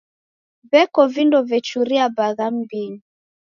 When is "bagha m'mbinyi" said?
2.17-2.99